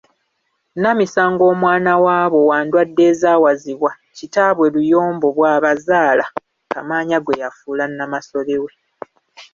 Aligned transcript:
Namisango 0.81 1.43
omwana 1.53 1.93
waabo 2.03 2.39
wa 2.49 2.57
Ndwaddeewazibwa 2.65 3.91
kitaabwe 4.17 4.65
Luyombo 4.73 5.27
bw'abazaala, 5.37 6.25
Kamaanya 6.71 7.17
gwe 7.21 7.39
yafuula 7.43 7.83
Namasole 7.89 8.55
we. 8.63 8.71